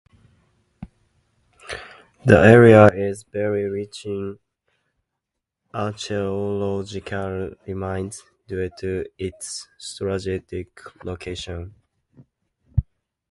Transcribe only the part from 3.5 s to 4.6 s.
rich in